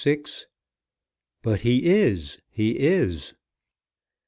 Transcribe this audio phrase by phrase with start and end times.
[1.43, 3.35] "BUT HE IS; HE IS."